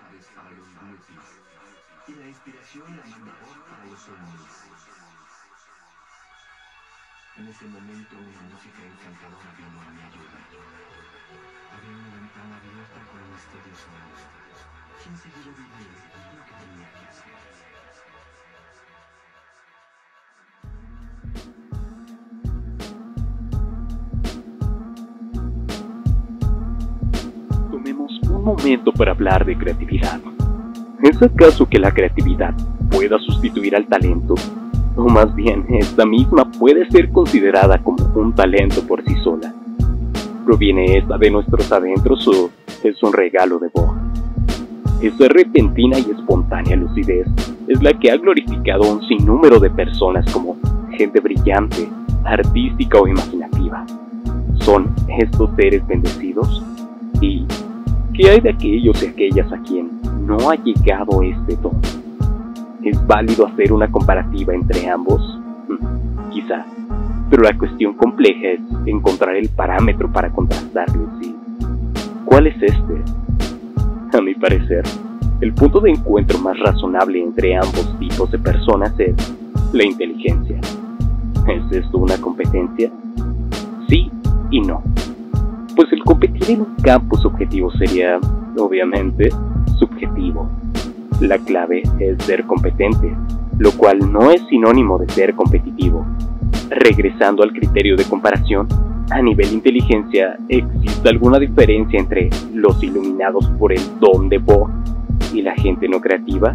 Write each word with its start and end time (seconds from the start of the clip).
para 0.00 0.50
los 0.50 0.66
y 2.06 2.14
la 2.14 2.26
inspiración 2.26 2.96
la 2.96 3.04
manda 3.06 3.32
para 3.70 3.84
los 3.86 4.08
ovnis. 4.08 4.54
En 7.36 7.48
ese 7.48 7.64
momento 7.66 8.16
una 8.18 8.42
música 8.50 8.82
encantadora 8.82 9.54
vino 9.56 9.80
a 9.80 9.90
mi 9.94 10.02
ayuda. 10.02 10.40
Había 11.74 11.94
una 11.94 12.10
ventana 12.10 12.56
abierta 12.58 12.98
con 13.06 13.22
misterioso. 13.32 13.88
¿Quién 15.02 15.16
seguía 15.16 15.52
vivir 15.54 15.93
momento 28.44 28.92
para 28.92 29.12
hablar 29.12 29.44
de 29.44 29.56
creatividad. 29.56 30.20
¿Es 31.02 31.20
acaso 31.22 31.66
que 31.68 31.78
la 31.78 31.90
creatividad 31.92 32.54
pueda 32.90 33.18
sustituir 33.18 33.74
al 33.74 33.86
talento? 33.86 34.34
O 34.96 35.08
más 35.08 35.34
bien, 35.34 35.64
esta 35.68 36.06
misma 36.06 36.50
puede 36.50 36.88
ser 36.90 37.10
considerada 37.10 37.78
como 37.78 38.04
un 38.14 38.34
talento 38.34 38.86
por 38.86 39.02
sí 39.04 39.14
sola. 39.24 39.52
¿Proviene 40.44 40.98
esta 40.98 41.18
de 41.18 41.30
nuestros 41.30 41.72
adentros 41.72 42.28
o 42.28 42.50
es 42.82 43.02
un 43.02 43.12
regalo 43.12 43.58
de 43.58 43.68
Bob? 43.74 43.94
Esa 45.00 45.28
repentina 45.28 45.98
y 45.98 46.10
espontánea 46.10 46.76
lucidez 46.76 47.26
es 47.66 47.82
la 47.82 47.92
que 47.98 48.10
ha 48.10 48.16
glorificado 48.16 48.84
a 48.84 48.92
un 48.92 49.06
sinnúmero 49.08 49.58
de 49.58 49.70
personas 49.70 50.30
como 50.32 50.56
gente 50.92 51.18
brillante, 51.20 51.88
artística 52.24 52.98
o 53.00 53.08
imaginativa. 53.08 53.84
¿Son 54.60 54.94
estos 55.18 55.50
seres 55.56 55.86
bendecidos? 55.86 56.62
¿Y 57.20 57.46
qué 58.14 58.30
hay 58.30 58.40
de 58.40 58.50
aquellos 58.50 59.02
y 59.02 59.06
aquellas 59.06 59.52
a 59.52 59.58
quien 59.58 59.90
no 60.26 60.50
ha 60.50 60.54
llegado 60.54 61.22
este 61.22 61.56
don? 61.56 61.80
¿Es 62.82 63.06
válido 63.06 63.46
hacer 63.46 63.72
una 63.72 63.90
comparativa 63.90 64.54
entre 64.54 64.88
ambos? 64.88 65.20
Mm, 65.68 66.30
Quizá, 66.30 66.64
pero 67.30 67.42
la 67.42 67.56
cuestión 67.56 67.94
compleja 67.94 68.48
es 68.48 68.60
encontrar 68.86 69.36
el 69.36 69.48
parámetro 69.48 70.10
para 70.10 70.30
contrastarlos 70.30 71.08
y 71.22 71.34
¿cuál 72.24 72.46
es 72.46 72.56
este? 72.62 73.02
A 74.16 74.20
mi 74.20 74.34
parecer, 74.34 74.84
el 75.40 75.52
punto 75.52 75.80
de 75.80 75.90
encuentro 75.90 76.38
más 76.38 76.58
razonable 76.60 77.20
entre 77.20 77.56
ambos 77.56 77.96
tipos 77.98 78.30
de 78.30 78.38
personas 78.38 78.92
es 78.98 79.14
la 79.72 79.84
inteligencia. 79.84 80.60
¿Es 81.48 81.76
esto 81.76 81.98
una 81.98 82.16
competencia? 82.18 82.90
Sí 83.88 84.10
y 84.50 84.60
no. 84.60 84.82
En 86.46 86.60
un 86.60 86.74
campo 86.82 87.16
subjetivo 87.16 87.70
sería, 87.72 88.20
obviamente, 88.58 89.30
subjetivo. 89.78 90.46
La 91.20 91.38
clave 91.38 91.82
es 91.98 92.22
ser 92.22 92.44
competente, 92.44 93.16
lo 93.56 93.72
cual 93.72 94.12
no 94.12 94.30
es 94.30 94.42
sinónimo 94.48 94.98
de 94.98 95.08
ser 95.08 95.34
competitivo. 95.34 96.04
Regresando 96.68 97.42
al 97.42 97.52
criterio 97.52 97.96
de 97.96 98.04
comparación, 98.04 98.68
a 99.10 99.22
nivel 99.22 99.54
inteligencia, 99.54 100.36
¿existe 100.50 101.08
alguna 101.08 101.38
diferencia 101.38 101.98
entre 101.98 102.28
los 102.52 102.82
iluminados 102.82 103.48
por 103.58 103.72
el 103.72 103.80
don 103.98 104.28
de 104.28 104.36
Bo 104.36 104.68
y 105.32 105.40
la 105.40 105.54
gente 105.54 105.88
no 105.88 105.98
creativa? 105.98 106.54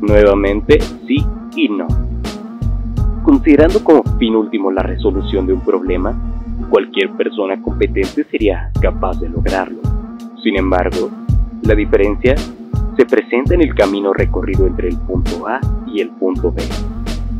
Nuevamente, 0.00 0.80
sí 1.06 1.24
y 1.54 1.68
no. 1.68 1.86
Considerando 3.22 3.84
como 3.84 4.02
fin 4.18 4.34
último 4.34 4.72
la 4.72 4.82
resolución 4.82 5.46
de 5.46 5.52
un 5.52 5.60
problema, 5.60 6.14
cualquier 6.70 7.10
persona 7.12 7.60
competente 7.60 8.24
sería 8.24 8.70
capaz 8.80 9.20
de 9.20 9.28
lograrlo. 9.28 9.80
Sin 10.42 10.56
embargo, 10.56 11.10
la 11.62 11.74
diferencia 11.74 12.34
se 12.96 13.06
presenta 13.06 13.54
en 13.54 13.62
el 13.62 13.74
camino 13.74 14.12
recorrido 14.12 14.66
entre 14.66 14.88
el 14.88 14.96
punto 14.98 15.46
A 15.48 15.60
y 15.86 16.00
el 16.00 16.10
punto 16.10 16.52
B. 16.52 16.62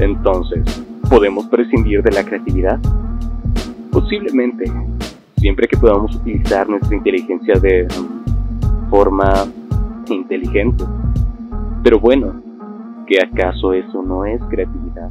Entonces, 0.00 0.64
¿podemos 1.08 1.46
prescindir 1.46 2.02
de 2.02 2.12
la 2.12 2.24
creatividad? 2.24 2.78
Posiblemente, 3.92 4.64
siempre 5.36 5.68
que 5.68 5.76
podamos 5.76 6.14
utilizar 6.16 6.68
nuestra 6.68 6.96
inteligencia 6.96 7.54
de 7.60 7.86
forma 8.90 9.32
inteligente. 10.08 10.84
Pero 11.82 12.00
bueno, 12.00 12.42
¿qué 13.06 13.18
acaso 13.22 13.72
eso 13.72 14.02
no 14.02 14.24
es 14.24 14.40
creatividad? 14.48 15.10